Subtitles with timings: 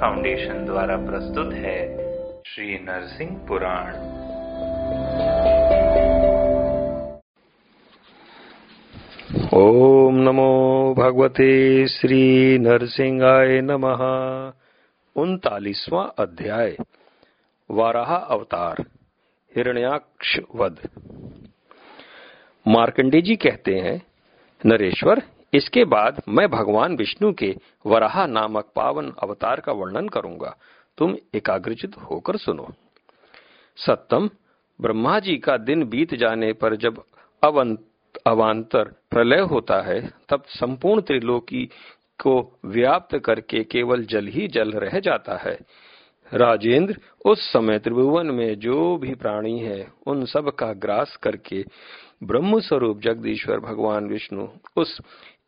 [0.00, 1.96] Foundation द्वारा प्रस्तुत है
[2.46, 3.94] श्री नरसिंह पुराण।
[9.54, 14.00] ओम नमो भगवते श्री नरसिंहाय नमः।
[15.16, 16.76] उनतालीसवां अध्याय।
[17.70, 18.84] वाराह अवतार।
[19.56, 20.74] हिरण्याक्ष वध।
[22.66, 23.98] मार्कंडे जी कहते हैं,
[24.66, 25.22] नरेश्वर
[25.54, 27.54] इसके बाद मैं भगवान विष्णु के
[27.86, 30.56] वराह नामक पावन अवतार का वर्णन करूँगा।
[30.98, 32.68] तुम एकाग्रचित होकर सुनो।
[33.76, 34.30] सत्तम
[34.80, 37.02] ब्रह्मा जी का दिन बीत जाने पर जब
[38.26, 41.64] अवान्तर प्रलय होता है, तब संपूर्ण त्रिलोकी
[42.20, 45.58] को व्याप्त करके केवल जल ही जल रह जाता है।
[46.34, 46.96] राजेंद्र,
[47.26, 51.64] उस समय त्रिभुवन में जो भी प्राणी है, उन सब का ग्रास करके
[52.22, 54.46] ब्रह्म स्वरूप जगदीश्वर भगवान विष्णु
[54.76, 55.00] उस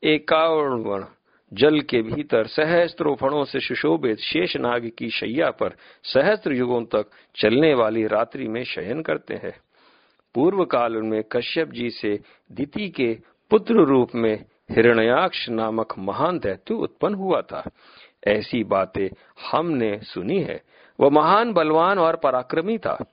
[0.03, 1.05] एकावण
[1.53, 7.07] जल के भीतर सहस्त्रों फणों से सुशोभित शेष नाग की शैया पर सहस्त्र युगों तक
[7.37, 9.55] चलने वाली रात्रि में शयन करते हैं।
[10.35, 12.21] पूर्व काल में कश्यप जी से
[12.53, 13.19] दिति के
[13.51, 17.71] पुत्र रूप में हिरण्याक्ष नामक महान दैत्य उत्पन्न हुआ था।
[18.27, 19.09] ऐसी बातें
[19.53, 20.63] हमने सुनी है।
[21.01, 23.05] वह महान, बलवान और पराक्रमी था।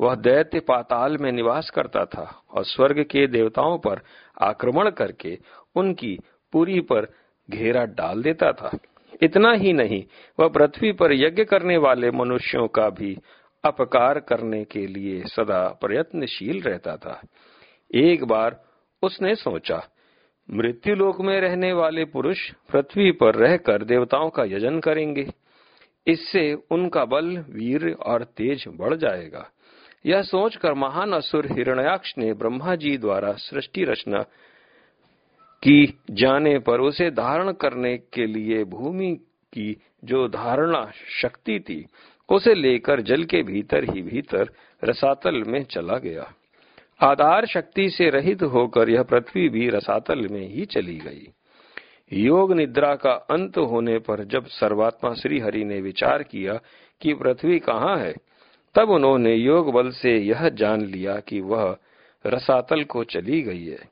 [0.00, 4.00] वह दैत्य पाताल में निवास करता था और स्वर्ग के देवताओं पर
[4.40, 5.38] आक्रमण करके
[5.76, 6.18] उनकी
[6.52, 7.06] पूरी पर
[7.50, 8.78] घेरा डाल देता था।
[9.22, 10.04] इतना ही नहीं,
[10.40, 13.18] वह पृथ्वी पर यज्ञ करने वाले मनुष्यों का भी
[13.64, 17.20] अपकार करने के लिए सदा प्रयत्नशील रहता था।
[17.94, 18.64] एक बार
[19.02, 19.82] उसने सोचा,
[20.50, 25.26] मृत्यु लोक में रहने वाले पुरुष पृथ्वी पर रहकर देवताओं का यजन करेंगे।
[26.06, 29.50] इससे उनका बल, वीर और तेज बढ़ जाएगा।
[30.06, 34.24] यह सोचकर महान असुर हिरण्याक्ष ने ब्रह्मा जी द्वारा सृष्टि रचना
[35.62, 39.14] की जाने पर उसे धारण करने के लिए भूमि
[39.52, 40.92] की जो धारणा
[41.22, 41.86] शक्ति थी,
[42.28, 44.50] उसे लेकर जल के भीतर ही भीतर
[44.84, 46.32] रसातल में चला गया।
[47.00, 51.28] आधार शक्ति से रहित होकर यह पृथ्वी भी रसातल में ही चली गई।
[52.12, 56.60] योग निद्रा का अंत होने पर जब सर्वात्मा श्री हरि ने विचार किया
[57.00, 58.14] कि पृथ्वी कहाँ है,
[58.74, 61.76] तब उन्होंने योग बल से यह जान लिया कि वह
[62.26, 63.88] रसातल को चली गई है।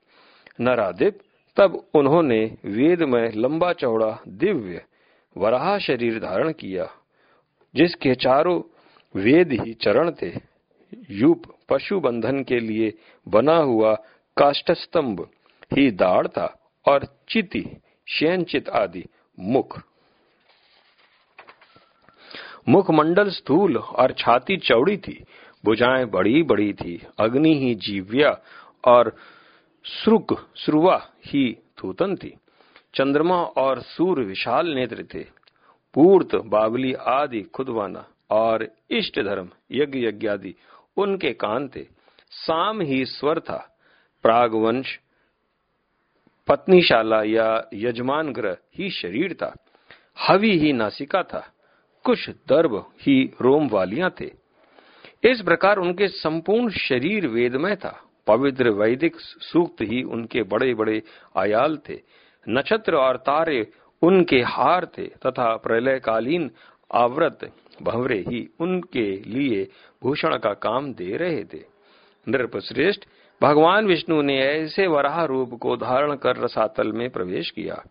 [0.60, 1.18] नरादिप
[1.56, 4.84] तब उन्होंने वेद में लंबा चौड़ा दिव्य
[5.36, 6.88] वराह शरीर धारण किया,
[7.74, 8.60] जिसके चारों
[9.14, 10.32] वेद ही चरण थे।
[11.10, 12.92] यूप पशु बंधन के लिए
[13.28, 13.94] बना हुआ
[14.36, 15.28] काष्ठस्तंभ,
[15.76, 16.46] ही दाढ़ था
[16.88, 17.64] और चिति,
[18.08, 19.04] शयनचित आदि
[19.38, 19.80] मुख।
[22.68, 25.24] मुखमंडल स्थूल और छाती चौड़ी थी,
[25.64, 28.38] भुजाएँ बड़ी बड़ी थी, अग्नि ही जीव्या
[28.84, 29.16] और
[29.84, 32.38] श्रुक, श्रुवा ही थूतन थी
[32.94, 35.26] चंद्रमा और सूर्य विशाल नेत्र थे।
[35.94, 40.54] पूर्त, बावली आदि खुदवाना और इष्ट धर्म, यज्ञ यज्ञ आदि
[40.96, 41.86] उनके कान थे।
[42.30, 43.78] साम ही स्वर था।
[44.22, 45.00] प्रागवंश,
[46.48, 49.56] पत्नीशाला या यजमान ग्रह ही शरीर था।
[50.28, 51.52] हवि ही नासिका था।
[52.04, 54.30] कुछ दर्भ ही रोम वालियाँ थे।
[55.30, 61.02] इस प्रकार उनके संपूर्ण शरीर वेदमय था। पवित्र वैदिक सूक्त ही उनके बड़े बड़े
[61.36, 62.00] आयाल थे।
[62.48, 63.66] नक्षत्र और तारे
[64.02, 66.50] उनके हार थे तथा प्रलयकालीन
[66.92, 67.52] आवृत
[67.82, 69.68] भंवरे ही उनके लिए
[70.02, 71.64] भूषण का काम दे रहे थे।
[72.28, 73.04] नृप श्रेष्ठ,
[73.42, 77.82] भगवान विष्णु ने ऐसे वराह रूप को धारण कर रसातल में प्रवेश किया।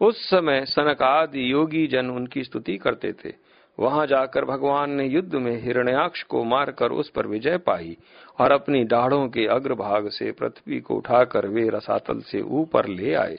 [0.00, 3.32] उस समय सनक आदि योगी जन उनकी स्तुति करते थे।
[3.78, 7.96] वहाँ जाकर भगवान ने युद्ध में हिरण्याक्ष को मारकर उस पर विजय पाई
[8.40, 13.38] और अपनी दाढ़ों के अग्रभाग से पृथ्वी को उठाकर वे रसातल से ऊपर ले आए।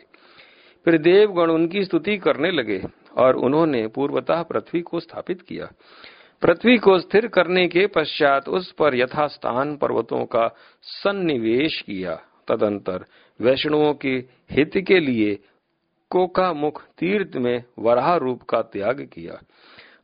[0.85, 2.81] फिर देवगण उनकी स्तुति करने लगे
[3.17, 5.69] और उन्होंने पूर्वतः पृथ्वी को स्थापित किया।
[6.41, 10.47] पृथ्वी को स्थिर करने के पश्चात उस पर यथास्थान पर्वतों का
[10.81, 12.15] सन्निवेश किया।
[12.47, 13.05] तदंतर
[13.41, 14.13] वैष्णवों के
[14.51, 15.39] हित के लिए
[16.09, 19.41] कोका मुख तीर्थ में वराह रूप का त्याग किया।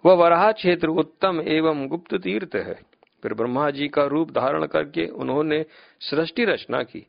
[0.05, 2.79] वह वराह क्षेत्र उत्तम एवं गुप्त तीर्थ है।
[3.23, 5.65] फिर ब्रह्मा जी का रूप धारण करके उन्होंने
[5.99, 7.07] सृष्टि रचना की।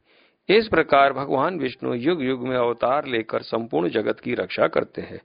[0.48, 5.20] इस प्रकार भगवान विष्णु युग युग में अवतार लेकर संपूर्ण जगत की रक्षा करते हैं।